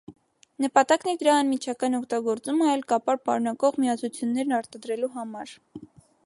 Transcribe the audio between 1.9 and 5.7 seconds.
օգտագործումը այլ կապար պարունակող միացություններ արտադրելու համար։